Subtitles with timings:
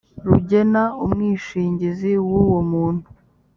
[0.27, 3.05] rugena umwishingizi w uwo umuntu